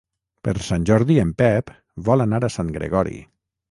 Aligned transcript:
Per 0.47 0.53
Sant 0.67 0.87
Jordi 0.91 1.19
en 1.25 1.35
Pep 1.43 1.71
vol 2.11 2.29
anar 2.29 2.43
a 2.51 2.55
Sant 2.59 2.77
Gregori. 2.81 3.21